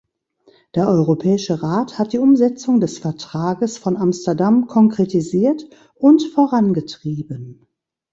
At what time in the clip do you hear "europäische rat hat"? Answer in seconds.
0.87-2.11